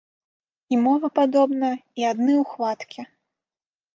І 0.75 0.79
мова 0.85 1.09
падобна, 1.19 1.69
і 2.03 2.07
адны 2.11 2.33
ухваткі. 2.45 3.01